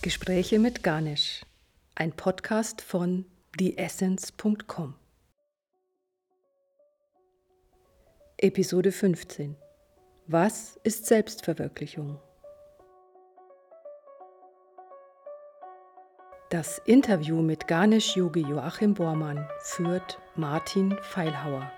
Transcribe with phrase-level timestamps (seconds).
[0.00, 1.44] Gespräche mit Garnisch,
[1.96, 3.24] ein Podcast von
[3.58, 4.94] theessence.com.
[8.36, 9.56] Episode 15.
[10.28, 12.20] Was ist Selbstverwirklichung?
[16.50, 21.72] Das Interview mit Garnisch-Yogi Joachim Bormann führt Martin Feilhauer.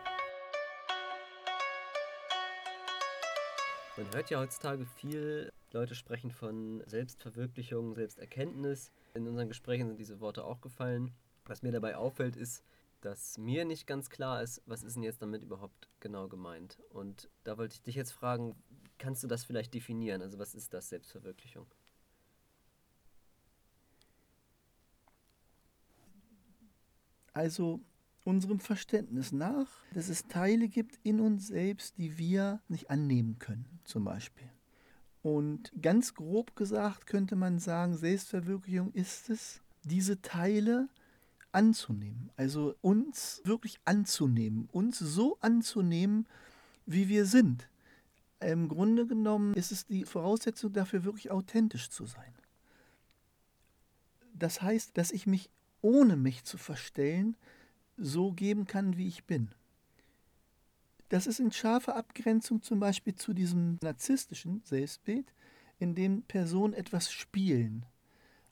[4.00, 8.92] Man hört ja heutzutage viel, Leute sprechen von Selbstverwirklichung, Selbsterkenntnis.
[9.12, 11.12] In unseren Gesprächen sind diese Worte auch gefallen.
[11.44, 12.64] Was mir dabei auffällt, ist,
[13.02, 16.78] dass mir nicht ganz klar ist, was ist denn jetzt damit überhaupt genau gemeint.
[16.88, 18.56] Und da wollte ich dich jetzt fragen,
[18.96, 20.22] kannst du das vielleicht definieren?
[20.22, 21.66] Also was ist das Selbstverwirklichung?
[27.34, 27.80] Also
[28.24, 33.79] unserem Verständnis nach, dass es Teile gibt in uns selbst, die wir nicht annehmen können,
[33.90, 34.48] zum Beispiel.
[35.22, 40.88] Und ganz grob gesagt könnte man sagen, Selbstverwirklichung ist es, diese Teile
[41.52, 42.30] anzunehmen.
[42.36, 46.26] Also uns wirklich anzunehmen, uns so anzunehmen,
[46.86, 47.68] wie wir sind.
[48.40, 52.32] Im Grunde genommen ist es die Voraussetzung dafür, wirklich authentisch zu sein.
[54.32, 55.50] Das heißt, dass ich mich
[55.82, 57.36] ohne mich zu verstellen,
[57.98, 59.50] so geben kann, wie ich bin.
[61.10, 65.34] Das ist in scharfer Abgrenzung zum Beispiel zu diesem narzisstischen Selbstbild,
[65.78, 67.84] in dem Personen etwas spielen.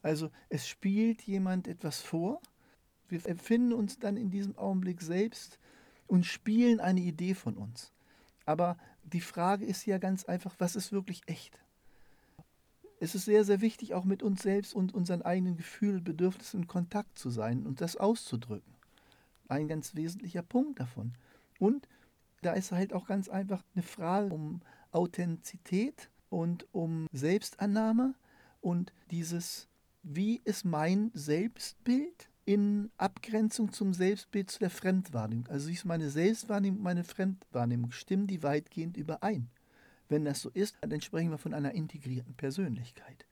[0.01, 2.41] Also es spielt jemand etwas vor,
[3.07, 5.57] wir empfinden uns dann in diesem Augenblick selbst
[6.05, 7.91] und spielen eine Idee von uns.
[8.45, 11.59] Aber die Frage ist ja ganz einfach, was ist wirklich echt?
[12.99, 16.67] Es ist sehr, sehr wichtig, auch mit uns selbst und unseren eigenen Gefühlen, Bedürfnissen in
[16.67, 18.79] Kontakt zu sein und das auszudrücken
[19.49, 21.13] ein ganz wesentlicher Punkt davon.
[21.59, 21.87] Und
[22.41, 28.13] da ist halt auch ganz einfach eine Frage um Authentizität und um Selbstannahme
[28.61, 29.67] und dieses,
[30.03, 35.47] wie ist mein Selbstbild in Abgrenzung zum Selbstbild zu der Fremdwahrnehmung.
[35.47, 39.49] Also ist meine Selbstwahrnehmung, meine Fremdwahrnehmung, stimmen die weitgehend überein.
[40.07, 43.27] Wenn das so ist, dann sprechen wir von einer integrierten Persönlichkeit.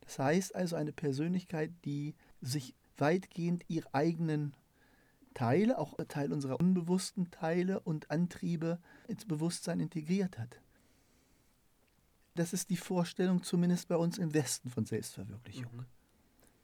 [0.00, 4.54] Das heißt also eine Persönlichkeit, die sich weitgehend ihre eigenen
[5.34, 8.78] Teile, auch Teil unserer unbewussten Teile und Antriebe
[9.08, 10.60] ins Bewusstsein integriert hat.
[12.34, 15.76] Das ist die Vorstellung zumindest bei uns im Westen von Selbstverwirklichung.
[15.76, 15.86] Mhm.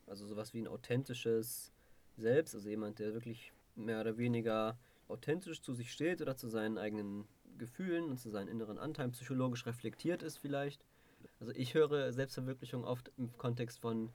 [0.07, 1.73] Also sowas wie ein authentisches
[2.17, 4.79] Selbst, also jemand, der wirklich mehr oder weniger
[5.09, 7.27] authentisch zu sich steht oder zu seinen eigenen
[7.59, 10.85] Gefühlen und zu seinen inneren Anteilen psychologisch reflektiert ist vielleicht.
[11.41, 14.11] Also ich höre Selbstverwirklichung oft im Kontext von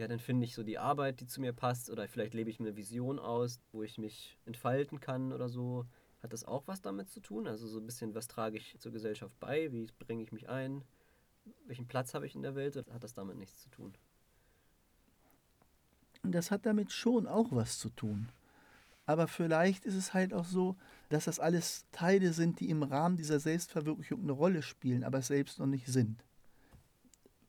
[0.00, 2.58] ja, dann finde ich so die Arbeit, die zu mir passt, oder vielleicht lebe ich
[2.58, 5.84] mir eine Vision aus, wo ich mich entfalten kann oder so.
[6.22, 7.46] Hat das auch was damit zu tun?
[7.46, 9.70] Also so ein bisschen, was trage ich zur Gesellschaft bei?
[9.72, 10.84] Wie bringe ich mich ein?
[11.66, 12.78] Welchen Platz habe ich in der Welt?
[12.78, 13.92] Oder hat das damit nichts zu tun?
[16.22, 18.30] Das hat damit schon auch was zu tun.
[19.04, 20.76] Aber vielleicht ist es halt auch so,
[21.10, 25.58] dass das alles Teile sind, die im Rahmen dieser Selbstverwirklichung eine Rolle spielen, aber selbst
[25.58, 26.24] noch nicht sind.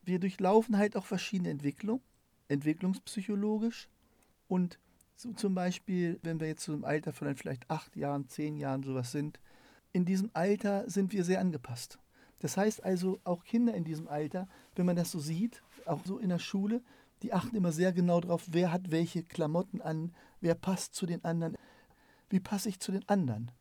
[0.03, 2.01] Wir durchlaufen halt auch verschiedene Entwicklungen
[2.51, 3.89] entwicklungspsychologisch.
[4.47, 4.79] Und
[5.16, 9.12] so zum Beispiel, wenn wir jetzt im Alter von vielleicht acht Jahren, zehn Jahren sowas
[9.12, 9.39] sind,
[9.94, 12.00] in diesem Alter sind wir sehr angepasst.
[12.40, 16.17] Das heißt also, auch Kinder in diesem Alter, wenn man das so sieht, auch so
[16.17, 16.81] in der Schule,
[17.22, 21.23] die achten immer sehr genau darauf, wer hat welche Klamotten an, wer passt zu den
[21.23, 21.56] anderen,
[22.29, 23.51] wie passe ich zu den anderen.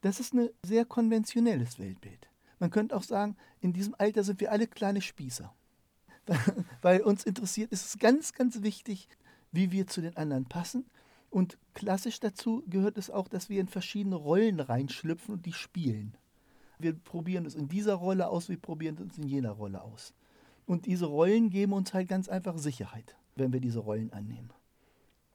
[0.00, 2.30] Das ist ein sehr konventionelles Weltbild.
[2.58, 5.54] Man könnte auch sagen, in diesem Alter sind wir alle kleine Spießer.
[6.82, 9.08] weil uns interessiert, ist es ganz, ganz wichtig,
[9.52, 10.84] wie wir zu den anderen passen.
[11.30, 16.16] Und klassisch dazu gehört es auch, dass wir in verschiedene Rollen reinschlüpfen und die spielen.
[16.78, 20.12] Wir probieren es in dieser Rolle aus, wir probieren es in jener Rolle aus.
[20.66, 24.50] Und diese Rollen geben uns halt ganz einfach Sicherheit, wenn wir diese Rollen annehmen.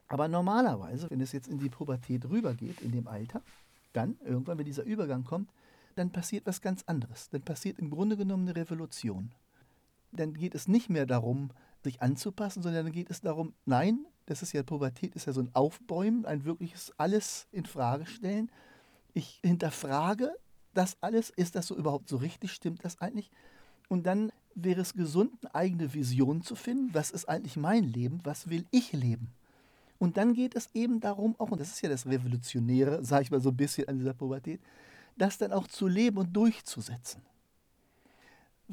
[0.08, 3.42] Aber normalerweise, wenn es jetzt in die Pubertät rübergeht, in dem Alter,
[3.94, 5.50] dann irgendwann, wenn dieser Übergang kommt,
[5.96, 7.30] dann passiert was ganz anderes.
[7.30, 9.32] Dann passiert im Grunde genommen eine Revolution
[10.12, 11.52] dann geht es nicht mehr darum,
[11.84, 15.42] sich anzupassen, sondern dann geht es darum, nein, das ist ja Pubertät, ist ja so
[15.42, 18.52] ein Aufbäumen, ein wirkliches alles in Frage stellen.
[19.14, 20.32] Ich hinterfrage
[20.74, 23.32] das alles, ist das so überhaupt so richtig, stimmt das eigentlich?
[23.90, 28.20] Und dann wäre es gesund, eine eigene Vision zu finden, was ist eigentlich mein Leben,
[28.24, 29.34] was will ich leben?
[29.98, 33.32] Und dann geht es eben darum, auch, und das ist ja das Revolutionäre, sage ich
[33.32, 34.62] mal so ein bisschen an dieser Pubertät,
[35.18, 37.22] das dann auch zu leben und durchzusetzen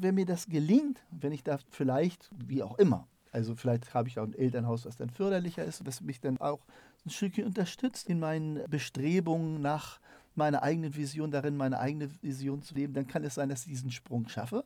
[0.01, 4.19] wenn mir das gelingt, wenn ich da vielleicht, wie auch immer, also vielleicht habe ich
[4.19, 6.65] auch ein Elternhaus, was dann förderlicher ist, was mich dann auch
[7.05, 9.99] ein Stückchen unterstützt in meinen Bestrebungen nach
[10.35, 13.71] meiner eigenen Vision, darin meine eigene Vision zu leben, dann kann es sein, dass ich
[13.71, 14.63] diesen Sprung schaffe.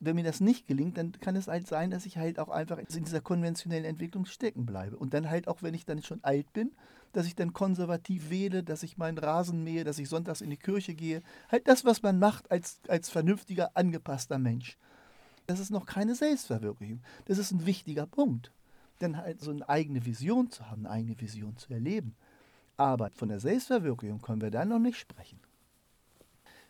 [0.00, 2.78] Wenn mir das nicht gelingt, dann kann es halt sein, dass ich halt auch einfach
[2.78, 4.96] in dieser konventionellen Entwicklung stecken bleibe.
[4.96, 6.72] Und dann halt auch, wenn ich dann schon alt bin,
[7.12, 10.56] dass ich dann konservativ wähle, dass ich meinen Rasen mähe, dass ich sonntags in die
[10.56, 11.22] Kirche gehe.
[11.50, 14.78] Halt das, was man macht als, als vernünftiger, angepasster Mensch.
[15.46, 17.00] Das ist noch keine Selbstverwirklichung.
[17.24, 18.52] Das ist ein wichtiger Punkt.
[19.00, 22.14] Denn halt so eine eigene Vision zu haben, eine eigene Vision zu erleben.
[22.76, 25.40] Aber von der Selbstverwirklichung können wir da noch nicht sprechen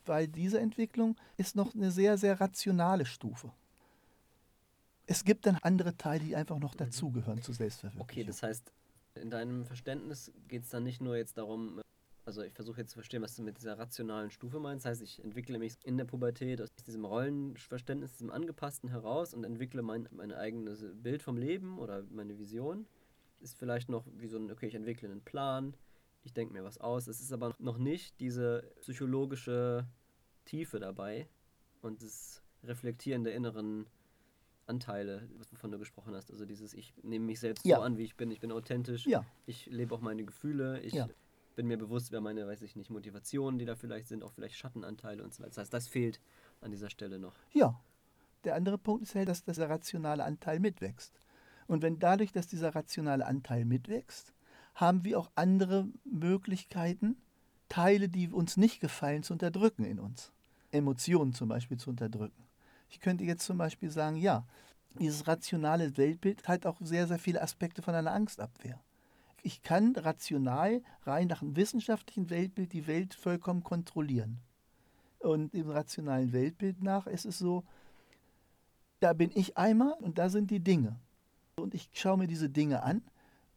[0.09, 3.53] weil diese Entwicklung ist noch eine sehr, sehr rationale Stufe.
[5.07, 6.79] Es gibt dann andere Teile, die einfach noch mhm.
[6.79, 8.03] dazugehören zur Selbstverwirklichung.
[8.03, 8.73] Okay, das heißt,
[9.15, 11.81] in deinem Verständnis geht es dann nicht nur jetzt darum,
[12.25, 14.85] also ich versuche jetzt zu verstehen, was du mit dieser rationalen Stufe meinst.
[14.85, 19.45] Das heißt, ich entwickle mich in der Pubertät aus diesem Rollenverständnis, diesem Angepassten heraus und
[19.45, 22.87] entwickle mein, mein eigenes Bild vom Leben oder meine Vision.
[23.41, 25.75] Ist vielleicht noch wie so ein, okay, ich entwickle einen Plan,
[26.29, 27.07] ich denke mir was aus.
[27.07, 29.87] Es ist aber noch nicht diese psychologische
[30.45, 31.27] Tiefe dabei
[31.81, 33.87] und das Reflektieren der inneren
[34.67, 36.31] Anteile, wovon du gesprochen hast.
[36.31, 37.77] Also dieses, ich nehme mich selbst ja.
[37.77, 39.25] so an, wie ich bin, ich bin authentisch, ja.
[39.47, 41.09] ich lebe auch meine Gefühle, ich ja.
[41.57, 44.57] bin mir bewusst über meine, weiß ich nicht, Motivationen, die da vielleicht sind, auch vielleicht
[44.57, 45.51] Schattenanteile und so weiter.
[45.51, 46.21] Das heißt, das fehlt
[46.61, 47.37] an dieser Stelle noch.
[47.53, 47.81] Ja.
[48.45, 51.21] Der andere Punkt ist halt, dass dieser rationale Anteil mitwächst.
[51.67, 54.35] Und wenn dadurch, dass dieser rationale Anteil mitwächst,
[54.79, 57.17] haben wir auch andere Möglichkeiten,
[57.69, 60.33] Teile, die uns nicht gefallen, zu unterdrücken in uns.
[60.71, 62.45] Emotionen zum Beispiel zu unterdrücken.
[62.89, 64.47] Ich könnte jetzt zum Beispiel sagen, ja,
[65.01, 68.81] dieses rationale Weltbild hat auch sehr, sehr viele Aspekte von einer Angstabwehr.
[69.43, 74.39] Ich kann rational, rein nach einem wissenschaftlichen Weltbild, die Welt vollkommen kontrollieren.
[75.19, 77.65] Und im rationalen Weltbild nach ist es so,
[79.01, 81.01] da bin ich einmal und da sind die Dinge.
[81.57, 83.03] Und ich schaue mir diese Dinge an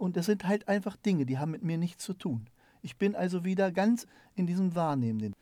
[0.02, 2.50] und das sind halt einfach Dinge, die haben mit mir nichts zu tun.
[2.82, 5.36] Ich bin also wieder ganz in diesem Wahrnehmenden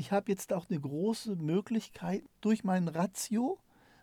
[0.00, 3.58] ich habe jetzt auch eine große Möglichkeit, durch meinen Ratio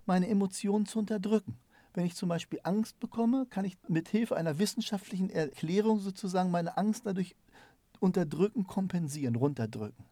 [0.06, 1.58] meine Emotionen zu unterdrücken.
[1.96, 6.78] Wenn ich zum Beispiel Angst bekomme, kann ich mit Hilfe einer wissenschaftlichen Erklärung sozusagen meine
[6.78, 7.36] Angst dadurch
[8.00, 10.06] unterdrücken, kompensieren, runterdrücken.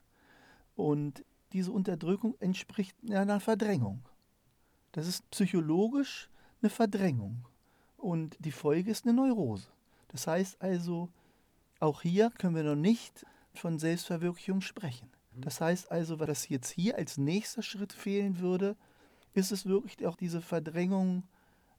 [0.75, 1.23] Und
[1.53, 4.01] diese Unterdrückung entspricht einer Verdrängung.
[4.91, 6.31] Das ist psychologisch
[6.63, 7.45] eine Verdrängung.
[8.05, 9.67] Und die Folge ist eine Neurose.
[10.09, 11.09] Das heißt also,
[11.79, 13.25] auch hier können wir noch nicht
[13.55, 15.09] von Selbstverwirklichung sprechen.
[15.33, 18.75] Das heißt also, was jetzt hier als nächster Schritt fehlen würde,
[19.33, 21.23] ist es wirklich auch diese Verdrängung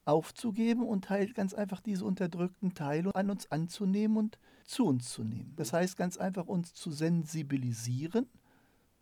[0.04, 5.22] aufzugeben und halt ganz einfach diese unterdrückten Teile an uns anzunehmen und zu uns zu
[5.22, 5.54] nehmen.
[5.54, 8.26] Das heißt ganz einfach uns zu sensibilisieren,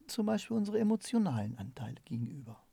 [0.08, 2.63] zum Beispiel unsere emotionalen Anteile gegenüber.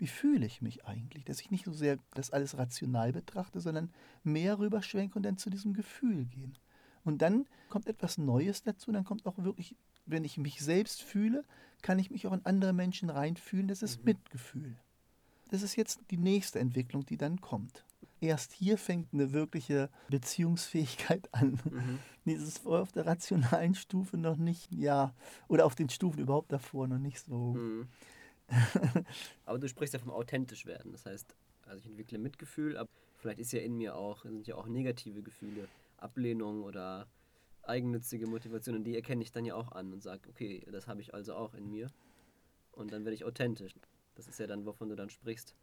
[0.00, 3.90] Wie fühle ich mich eigentlich, dass ich nicht so sehr das alles rational betrachte, sondern
[4.24, 6.56] mehr rüberschwenke und dann zu diesem Gefühl gehen.
[7.04, 9.76] Und dann kommt etwas Neues dazu, dann kommt auch wirklich
[10.10, 11.44] wenn ich mich selbst fühle,
[11.82, 13.68] kann ich mich auch in andere Menschen reinfühlen.
[13.68, 14.06] Das ist mhm.
[14.06, 14.76] Mitgefühl.
[15.50, 17.84] Das ist jetzt die nächste Entwicklung, die dann kommt.
[18.20, 21.58] Erst hier fängt eine wirkliche Beziehungsfähigkeit an.
[21.64, 21.98] Mhm.
[22.26, 25.14] Dieses vorher auf der rationalen Stufe noch nicht, ja,
[25.48, 27.54] oder auf den Stufen überhaupt davor noch nicht so.
[27.54, 27.88] Mhm.
[29.44, 30.92] aber du sprichst ja vom authentisch werden.
[30.92, 31.34] Das heißt,
[31.66, 35.22] also ich entwickle Mitgefühl, aber vielleicht ist ja in mir auch, sind ja auch negative
[35.22, 35.68] Gefühle,
[35.98, 37.06] Ablehnung oder
[37.62, 41.14] eigennützige Motivationen, die erkenne ich dann ja auch an und sage, okay, das habe ich
[41.14, 41.88] also auch in mir.
[42.72, 43.74] Und dann werde ich authentisch.
[44.14, 45.54] Das ist ja dann, wovon du dann sprichst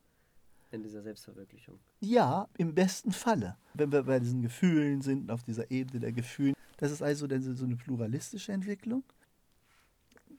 [0.72, 1.80] in dieser Selbstverwirklichung.
[2.00, 3.58] Ja, im besten Falle.
[3.74, 7.42] Wenn wir bei diesen Gefühlen sind, auf dieser Ebene der Gefühle, das ist also dann
[7.42, 9.04] so eine pluralistische Entwicklung.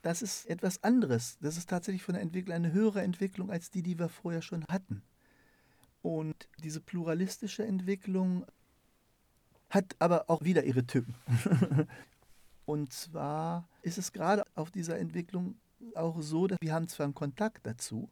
[0.08, 1.36] Das ist etwas anderes.
[1.42, 4.64] Das ist tatsächlich von der Entwicklung eine höhere Entwicklung als die, die wir vorher schon
[4.70, 5.02] hatten.
[6.00, 8.46] Und diese pluralistische Entwicklung
[9.68, 11.14] hat aber auch wieder ihre Tücken.
[12.64, 15.56] Und zwar ist es gerade auf dieser Entwicklung
[15.94, 18.08] auch so, dass wir haben zwar einen Kontakt dazu,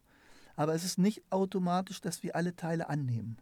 [0.55, 3.39] aber es ist nicht automatisch, dass wir alle Teile annehmen.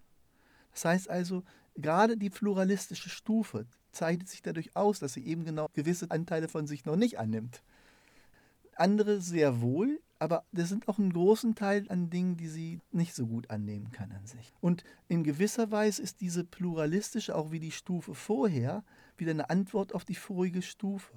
[0.72, 1.44] Das heißt also,
[1.76, 6.68] gerade die pluralistische Stufe zeichnet sich dadurch aus, dass sie eben genau gewisse Anteile von
[6.68, 7.62] sich noch nicht annimmt.
[8.76, 13.14] Andere sehr wohl, aber das sind auch einen großen Teil an Dingen, die sie nicht
[13.14, 14.54] so gut annehmen kann an sich.
[14.62, 18.84] Und in gewisser Weise ist diese pluralistische, auch wie die Stufe vorher,
[19.18, 21.14] wieder eine Antwort auf die vorige Stufe.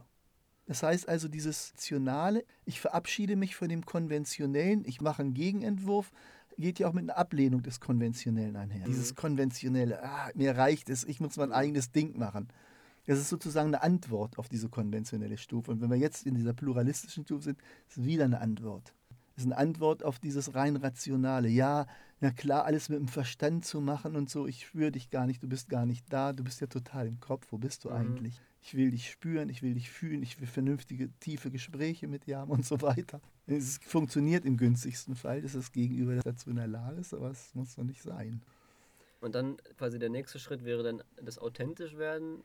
[0.67, 6.13] Das heißt also, dieses Rationale, ich verabschiede mich von dem Konventionellen, ich mache einen Gegenentwurf,
[6.59, 8.81] geht ja auch mit einer Ablehnung des Konventionellen einher.
[8.81, 8.91] Mhm.
[8.91, 12.49] Dieses Konventionelle, ah, mir reicht es, ich muss mein eigenes Ding machen.
[13.09, 15.71] Das ist sozusagen eine Antwort auf diese konventionelle Stufe.
[15.71, 18.93] Und wenn wir jetzt in dieser pluralistischen Stufe sind, ist es wieder eine Antwort.
[19.35, 21.49] Das ist eine Antwort auf dieses rein rationale.
[21.49, 21.87] Ja,
[22.21, 24.47] na klar, alles mit dem Verstand zu machen und so.
[24.47, 27.19] Ich spüre dich gar nicht, du bist gar nicht da, du bist ja total im
[27.19, 27.47] Kopf.
[27.51, 27.95] Wo bist du mhm.
[27.95, 28.43] eigentlich?
[28.61, 32.37] Ich will dich spüren, ich will dich fühlen, ich will vernünftige, tiefe Gespräche mit dir
[32.37, 33.23] haben und so weiter.
[33.47, 37.55] Es funktioniert im günstigsten Fall, dass das Gegenüber dazu in der Lage ist, aber es
[37.55, 38.43] muss doch nicht sein.
[39.23, 42.45] Und dann quasi der nächste Schritt wäre dann das authentisch werden,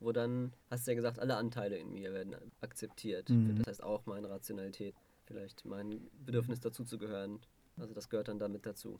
[0.00, 3.28] wo dann, hast du ja gesagt, alle Anteile in mir werden akzeptiert.
[3.30, 3.56] Mhm.
[3.56, 7.40] Das heißt auch meine Rationalität, vielleicht mein Bedürfnis dazu zu gehören.
[7.76, 8.98] Also das gehört dann damit dazu.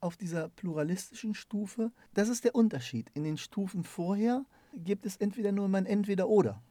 [0.00, 3.10] Auf dieser pluralistischen Stufe, das ist der Unterschied.
[3.14, 6.62] In den Stufen vorher gibt es entweder nur mein Entweder-Oder.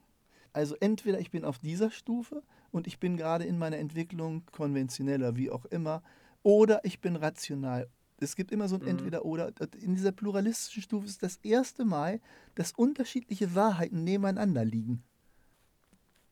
[0.53, 5.38] Also entweder ich bin auf dieser Stufe und ich bin gerade in meiner Entwicklung konventioneller,
[5.38, 6.03] wie auch immer,
[6.43, 7.88] oder ich bin rational
[8.22, 8.88] es gibt immer so ein mhm.
[8.90, 9.51] Entweder-Oder.
[9.82, 12.22] In dieser pluralistischen Stufe ist das erste Mal,
[12.56, 15.04] dass unterschiedliche Wahrheiten nebeneinander liegen.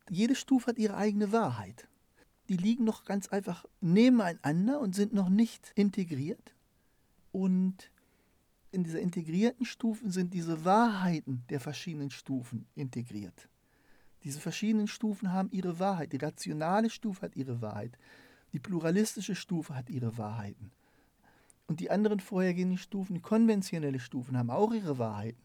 [0.10, 1.88] Jede Stufe hat ihre eigene Wahrheit.
[2.48, 6.56] Die liegen noch ganz einfach nebeneinander und sind noch nicht integriert.
[7.32, 7.92] Und
[8.72, 13.50] in dieser integrierten Stufe sind diese Wahrheiten der verschiedenen Stufen integriert.
[14.24, 16.12] Diese verschiedenen Stufen haben ihre Wahrheit.
[16.14, 17.98] Die rationale Stufe hat ihre Wahrheit.
[18.54, 20.72] Die pluralistische Stufe hat ihre Wahrheiten.
[21.70, 25.42] Und die anderen vorhergehenden Stufen, die konventionelle Stufen, haben auch ihre Wahrheiten.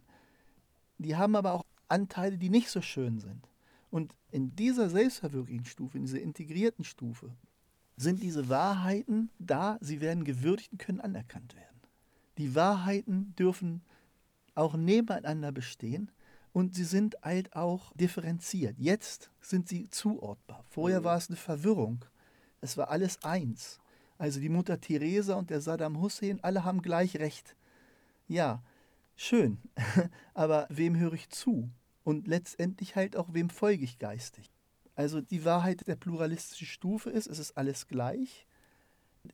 [0.96, 3.46] Die haben aber auch Anteile, die nicht so schön sind.
[3.90, 7.30] Und in dieser Selbstverwirklichungsstufe, in dieser integrierten Stufe,
[7.98, 11.80] sind diese Wahrheiten da, sie werden gewürdigt und können anerkannt werden.
[12.38, 13.82] Die Wahrheiten dürfen
[14.54, 16.10] auch nebeneinander bestehen
[16.54, 18.78] und sie sind halt auch differenziert.
[18.78, 20.64] Jetzt sind sie zuordbar.
[20.70, 22.02] Vorher war es eine Verwirrung.
[22.62, 23.78] Es war alles eins.
[24.18, 27.56] Also die Mutter Theresa und der Saddam Hussein, alle haben gleich Recht.
[28.28, 28.62] Ja,
[29.16, 29.58] schön.
[30.34, 31.70] Aber wem höre ich zu?
[32.04, 34.50] Und letztendlich halt auch, wem folge ich geistig?
[34.94, 38.46] Also die Wahrheit der pluralistischen Stufe ist, es ist alles gleich.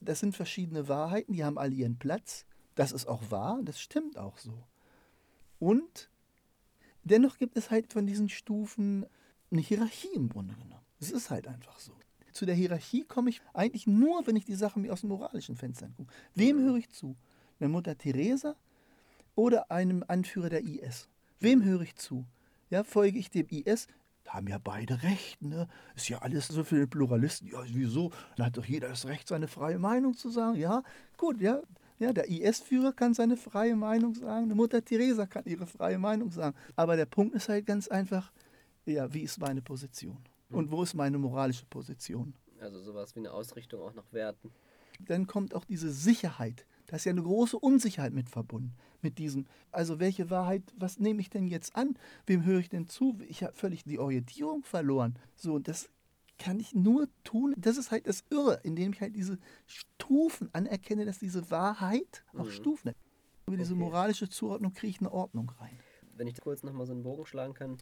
[0.00, 2.46] Das sind verschiedene Wahrheiten, die haben alle ihren Platz.
[2.74, 4.64] Das ist auch wahr, das stimmt auch so.
[5.58, 6.08] Und
[7.02, 9.04] dennoch gibt es halt von diesen Stufen
[9.50, 10.84] eine Hierarchie im Grunde genommen.
[11.00, 11.92] Es ist halt einfach so.
[12.32, 15.56] Zu der Hierarchie komme ich eigentlich nur, wenn ich die Sache mir aus dem moralischen
[15.56, 16.12] Fenster angucke.
[16.34, 17.16] Wem höre ich zu?
[17.58, 18.56] Der Mutter Teresa
[19.34, 21.08] oder einem Anführer der IS?
[21.38, 22.24] Wem höre ich zu?
[22.68, 23.88] Ja, folge ich dem IS?
[24.24, 25.66] Da haben ja beide recht, ne?
[25.96, 27.48] Ist ja alles so für den Pluralisten.
[27.48, 28.12] Ja, wieso?
[28.36, 30.58] Da hat doch jeder das Recht, seine freie Meinung zu sagen.
[30.58, 30.82] Ja,
[31.16, 31.60] gut, ja.
[31.98, 36.30] Ja, der IS-Führer kann seine freie Meinung sagen, die Mutter Teresa kann ihre freie Meinung
[36.30, 36.56] sagen.
[36.74, 38.32] Aber der Punkt ist halt ganz einfach,
[38.86, 40.16] ja, wie ist meine Position?
[40.50, 42.34] Und wo ist meine moralische Position?
[42.60, 44.50] Also sowas wie eine Ausrichtung auch nach Werten.
[44.98, 46.66] Dann kommt auch diese Sicherheit.
[46.86, 48.74] Da ist ja eine große Unsicherheit mit verbunden.
[49.00, 51.96] Mit diesem, also welche Wahrheit, was nehme ich denn jetzt an?
[52.26, 53.16] Wem höre ich denn zu?
[53.28, 55.16] Ich habe völlig die Orientierung verloren.
[55.36, 55.88] So, das
[56.38, 57.54] kann ich nur tun.
[57.56, 62.46] Das ist halt das Irre, indem ich halt diese Stufen anerkenne, dass diese Wahrheit auch
[62.46, 62.50] mhm.
[62.50, 62.96] Stufen hat.
[63.46, 63.82] Über diese okay.
[63.82, 65.78] moralische Zuordnung kriege ich eine Ordnung rein.
[66.16, 67.78] Wenn ich kurz nochmal so einen Bogen schlagen kann,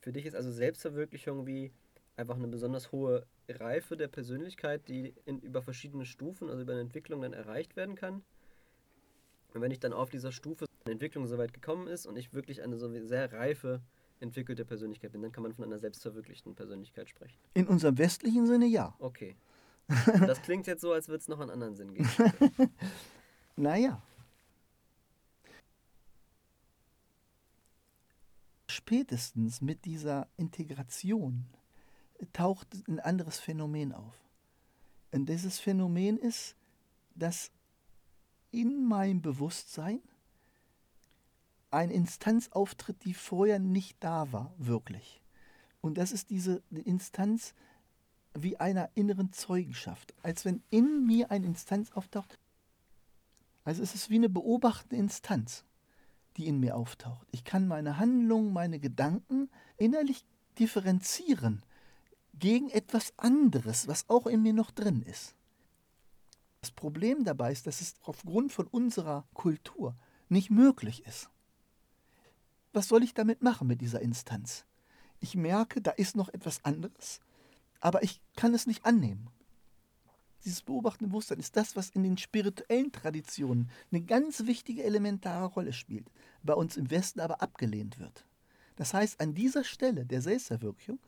[0.00, 1.72] für dich ist also Selbstverwirklichung wie
[2.16, 6.82] einfach eine besonders hohe Reife der Persönlichkeit, die in, über verschiedene Stufen, also über eine
[6.82, 8.22] Entwicklung dann erreicht werden kann.
[9.52, 12.32] Und wenn ich dann auf dieser Stufe eine Entwicklung so weit gekommen ist und ich
[12.32, 13.80] wirklich eine so sehr reife,
[14.20, 17.38] entwickelte Persönlichkeit bin, dann kann man von einer selbstverwirklichten Persönlichkeit sprechen.
[17.54, 18.94] In unserem westlichen Sinne ja.
[18.98, 19.36] Okay.
[20.26, 22.08] Das klingt jetzt so, als würde es noch einen anderen Sinn geben.
[23.56, 24.02] naja.
[28.66, 31.46] Spätestens mit dieser Integration
[32.32, 34.14] taucht ein anderes Phänomen auf.
[35.12, 36.56] Und dieses Phänomen ist,
[37.14, 37.50] dass
[38.50, 40.00] in meinem Bewusstsein
[41.70, 45.20] eine Instanz auftritt, die vorher nicht da war, wirklich.
[45.80, 47.54] Und das ist diese Instanz
[48.32, 52.38] wie einer inneren Zeugenschaft, als wenn in mir eine Instanz auftaucht.
[53.64, 55.64] Also es ist wie eine beobachtende Instanz,
[56.36, 57.26] die in mir auftaucht.
[57.32, 60.24] Ich kann meine Handlungen, meine Gedanken innerlich
[60.58, 61.62] differenzieren
[62.38, 65.34] gegen etwas anderes, was auch in mir noch drin ist.
[66.60, 69.96] Das Problem dabei ist, dass es aufgrund von unserer Kultur
[70.28, 71.28] nicht möglich ist.
[72.72, 74.64] Was soll ich damit machen mit dieser Instanz?
[75.20, 77.20] Ich merke, da ist noch etwas anderes,
[77.80, 79.28] aber ich kann es nicht annehmen.
[80.44, 85.72] Dieses beobachtende Bewusstsein ist das, was in den spirituellen Traditionen eine ganz wichtige elementare Rolle
[85.72, 86.10] spielt,
[86.42, 88.26] bei uns im Westen aber abgelehnt wird.
[88.76, 90.98] Das heißt, an dieser Stelle der Selbstverwirklichung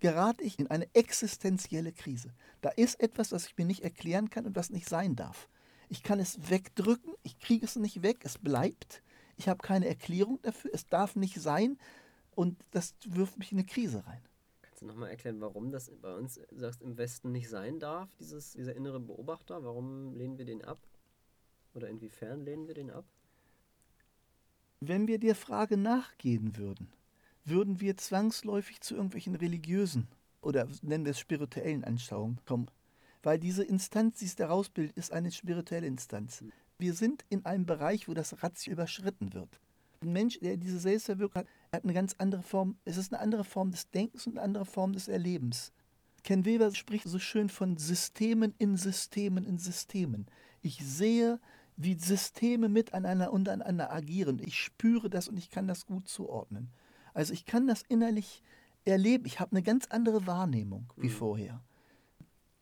[0.00, 2.32] gerate ich in eine existenzielle Krise.
[2.60, 5.48] Da ist etwas, was ich mir nicht erklären kann und was nicht sein darf.
[5.88, 9.02] Ich kann es wegdrücken, ich kriege es nicht weg, es bleibt.
[9.36, 11.78] Ich habe keine Erklärung dafür, es darf nicht sein
[12.34, 14.20] und das wirft mich in eine Krise rein.
[14.62, 18.52] Kannst du nochmal erklären, warum das bei uns, sagst, im Westen nicht sein darf, dieses,
[18.52, 19.64] dieser innere Beobachter?
[19.64, 20.78] Warum lehnen wir den ab?
[21.74, 23.04] Oder inwiefern lehnen wir den ab?
[24.80, 26.92] Wenn wir der Frage nachgehen würden,
[27.50, 30.08] würden wir zwangsläufig zu irgendwelchen religiösen
[30.40, 32.70] oder nennen wir es spirituellen Anschauungen kommen.
[33.22, 36.44] Weil diese Instanz, die es daraus bildet, ist eine spirituelle Instanz.
[36.78, 39.60] Wir sind in einem Bereich, wo das Ratio überschritten wird.
[40.00, 42.76] Ein Mensch, der diese Selbstverwirklichung hat, hat eine ganz andere Form.
[42.84, 45.72] Es ist eine andere Form des Denkens und eine andere Form des Erlebens.
[46.22, 50.26] Ken Weber spricht so schön von Systemen in Systemen in Systemen.
[50.62, 51.40] Ich sehe,
[51.76, 54.40] wie Systeme miteinander und aneinander agieren.
[54.44, 56.70] Ich spüre das und ich kann das gut zuordnen.
[57.18, 58.44] Also ich kann das innerlich
[58.84, 59.24] erleben.
[59.26, 61.12] Ich habe eine ganz andere Wahrnehmung wie Mhm.
[61.12, 61.62] vorher.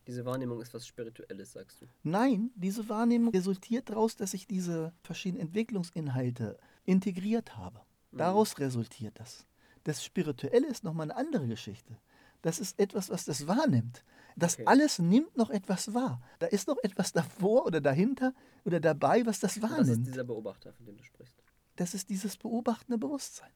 [0.06, 1.86] Diese Wahrnehmung ist was Spirituelles, sagst du.
[2.04, 7.82] Nein, diese Wahrnehmung resultiert daraus, dass ich diese verschiedenen Entwicklungsinhalte integriert habe.
[8.12, 8.18] Mhm.
[8.18, 9.44] Daraus resultiert das.
[9.84, 11.98] Das Spirituelle ist nochmal eine andere Geschichte.
[12.40, 14.04] Das ist etwas, was das wahrnimmt.
[14.36, 14.64] Das Okay.
[14.66, 16.22] alles nimmt noch etwas wahr.
[16.38, 18.32] Da ist noch etwas davor oder dahinter
[18.64, 20.06] oder dabei, was das Und Das ist wahrnimmt.
[20.06, 21.34] dieser Beobachter, von dem du sprichst.
[21.76, 23.50] Das ist dieses beobachtende Bewusstsein.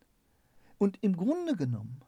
[0.81, 2.01] Und im Grunde genommen,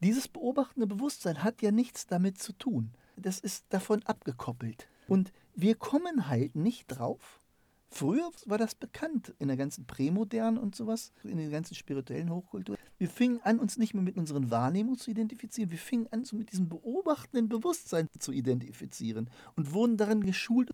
[0.00, 2.92] dieses beobachtende Bewusstsein hat ja nichts damit zu tun.
[3.16, 4.88] Das ist davon abgekoppelt.
[5.08, 7.40] Und wir kommen halt nicht drauf.
[7.88, 12.78] Früher war das bekannt in der ganzen Prämoderne und sowas, in den ganzen spirituellen Hochkulturen.
[12.98, 15.72] Wir fingen an, uns nicht mehr mit unseren Wahrnehmungen zu identifizieren.
[15.72, 20.70] Wir fingen an, so mit diesem beobachtenden Bewusstsein zu identifizieren und wurden darin geschult.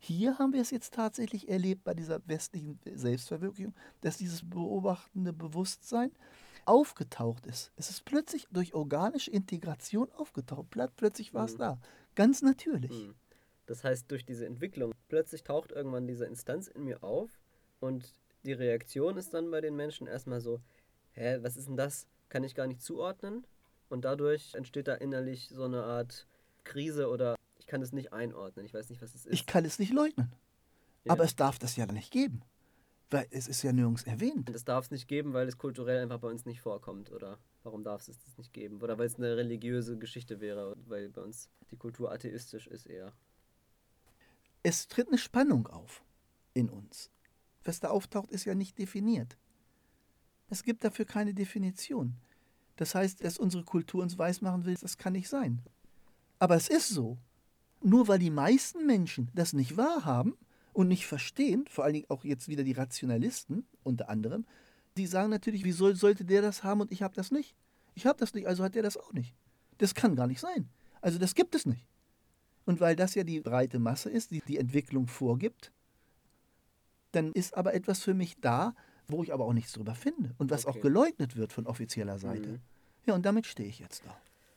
[0.00, 6.12] Hier haben wir es jetzt tatsächlich erlebt bei dieser westlichen Selbstverwirklichung, dass dieses beobachtende Bewusstsein
[6.64, 7.72] aufgetaucht ist.
[7.76, 10.66] Es ist plötzlich durch organische Integration aufgetaucht.
[10.72, 11.58] Pl- Plötzlich war es Mhm.
[11.58, 11.78] da.
[12.14, 12.90] Ganz natürlich.
[12.90, 13.14] Mhm.
[13.66, 17.30] Das heißt, durch diese Entwicklung, plötzlich taucht irgendwann diese Instanz in mir auf
[17.80, 18.12] und
[18.44, 20.60] die Reaktion ist dann bei den Menschen erstmal so,
[21.12, 22.06] hä, was ist denn das?
[22.28, 23.46] Kann ich gar nicht zuordnen.
[23.88, 26.26] Und dadurch entsteht da innerlich so eine Art
[26.64, 27.34] Krise oder
[27.68, 28.66] kann es nicht einordnen.
[28.66, 29.32] Ich weiß nicht, was es ist.
[29.32, 30.32] Ich kann es nicht leugnen.
[31.04, 31.12] Ja.
[31.12, 32.42] Aber es darf das ja nicht geben.
[33.10, 34.48] Weil es ist ja nirgends erwähnt.
[34.48, 37.38] Und das darf es nicht geben, weil es kulturell einfach bei uns nicht vorkommt, oder?
[37.62, 38.82] Warum darf es das nicht geben?
[38.82, 43.12] Oder weil es eine religiöse Geschichte wäre, weil bei uns die Kultur atheistisch ist eher.
[44.62, 46.02] Es tritt eine Spannung auf
[46.52, 47.10] in uns.
[47.64, 49.38] Was da auftaucht, ist ja nicht definiert.
[50.50, 52.16] Es gibt dafür keine Definition.
[52.76, 55.62] Das heißt, dass unsere Kultur uns weismachen will, das kann nicht sein.
[56.38, 57.18] Aber es ist so.
[57.82, 60.36] Nur weil die meisten Menschen das nicht wahrhaben
[60.72, 64.46] und nicht verstehen, vor allen Dingen auch jetzt wieder die Rationalisten unter anderem,
[64.96, 67.54] die sagen natürlich, wie soll, sollte der das haben und ich habe das nicht?
[67.94, 69.34] Ich habe das nicht, also hat der das auch nicht.
[69.78, 70.68] Das kann gar nicht sein.
[71.00, 71.86] Also das gibt es nicht.
[72.64, 75.72] Und weil das ja die breite Masse ist, die die Entwicklung vorgibt,
[77.12, 78.74] dann ist aber etwas für mich da,
[79.06, 80.80] wo ich aber auch nichts drüber finde und was auch Okay.
[80.80, 82.48] geleugnet wird von offizieller Seite.
[82.48, 82.60] Mhm.
[83.06, 84.14] Ja, und damit stehe ich jetzt da.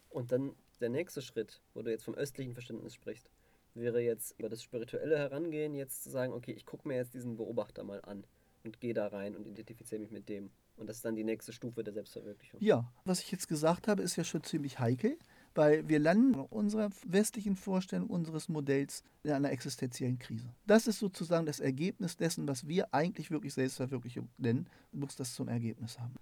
[0.10, 3.30] Und dann der nächste Schritt, wo du jetzt vom östlichen Verständnis sprichst,
[3.74, 7.38] wäre jetzt über das spirituelle Herangehen, jetzt zu sagen, okay, ich gucke mir jetzt diesen
[7.38, 8.26] Beobachter mal an
[8.64, 10.52] und gehe da rein und identifiziere mich mit dem.
[10.78, 12.60] Und das ist dann die nächste Stufe der Selbstverwirklichung.
[12.62, 15.18] Ja, was ich jetzt gesagt habe, ist ja schon ziemlich heikel,
[15.54, 20.50] weil wir landen in unserer westlichen Vorstellung unseres Modells in einer existenziellen Krise.
[20.66, 25.48] Das ist sozusagen das Ergebnis dessen, was wir eigentlich wirklich Selbstverwirklichung nennen, muss das zum
[25.48, 26.16] Ergebnis haben.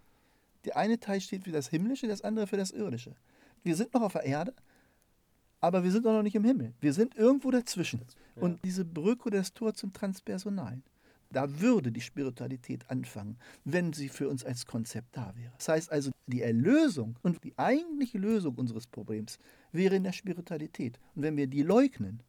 [0.65, 3.15] Der eine Teil steht für das Himmlische, das andere für das Irdische.
[3.63, 4.53] Wir sind noch auf der Erde,
[5.59, 6.73] aber wir sind auch noch nicht im Himmel.
[6.79, 8.01] Wir sind irgendwo dazwischen.
[8.35, 8.43] Ja.
[8.43, 10.83] Und diese Brücke das Tor zum Transpersonalen,
[11.31, 15.51] da würde die Spiritualität anfangen, wenn sie für uns als Konzept da wäre.
[15.57, 19.37] Das heißt also, die Erlösung und die eigentliche Lösung unseres Problems
[19.71, 20.99] wäre in der Spiritualität.
[21.15, 22.23] Und wenn wir die leugnen,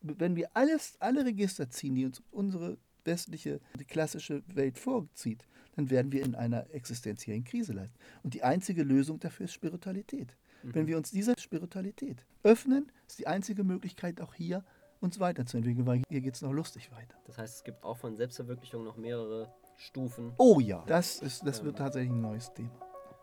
[0.00, 5.44] wenn wir alles, alle Register ziehen, die uns unsere westliche, die klassische Welt vorzieht,
[5.76, 7.94] dann werden wir in einer existenziellen Krise landen.
[8.22, 10.36] Und die einzige Lösung dafür ist Spiritualität.
[10.62, 14.64] Wenn wir uns dieser Spiritualität öffnen, ist die einzige Möglichkeit auch hier,
[15.00, 17.16] uns weiterzuentwickeln, weil hier geht es noch lustig weiter.
[17.26, 20.32] Das heißt, es gibt auch von Selbstverwirklichung noch mehrere Stufen.
[20.38, 21.66] Oh ja, das, ist, das Ähm.
[21.66, 22.70] wird tatsächlich ein neues Thema.